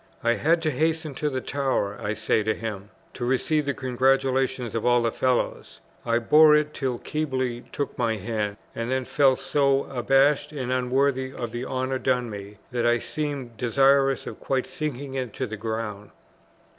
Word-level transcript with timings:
"I 0.23 0.33
had 0.33 0.63
to 0.63 0.71
hasten 0.71 1.13
to 1.13 1.29
the 1.29 1.41
Tower," 1.41 1.95
I 2.01 2.15
say 2.15 2.41
to 2.41 2.55
him, 2.55 2.89
"to 3.13 3.23
receive 3.23 3.67
the 3.67 3.75
congratulations 3.75 4.73
of 4.73 4.83
all 4.83 5.03
the 5.03 5.11
Fellows. 5.11 5.79
I 6.07 6.17
bore 6.17 6.55
it 6.55 6.73
till 6.73 6.97
Keble 6.97 7.61
took 7.71 7.95
my 7.99 8.15
hand, 8.17 8.57
and 8.73 8.89
then 8.89 9.05
felt 9.05 9.39
so 9.41 9.83
abashed 9.83 10.53
and 10.53 10.71
unworthy 10.73 11.31
of 11.31 11.51
the 11.51 11.65
honour 11.65 11.99
done 11.99 12.31
me, 12.31 12.57
that 12.71 12.83
I 12.87 12.97
seemed 12.97 13.57
desirous 13.57 14.25
of 14.25 14.39
quite 14.39 14.65
sinking 14.65 15.13
into 15.13 15.45
the 15.45 15.55
ground." 15.55 16.09